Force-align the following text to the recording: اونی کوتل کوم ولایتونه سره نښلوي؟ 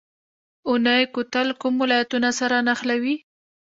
اونی 0.67 1.01
کوتل 1.13 1.47
کوم 1.61 1.73
ولایتونه 1.83 2.29
سره 2.39 2.57
نښلوي؟ 2.67 3.15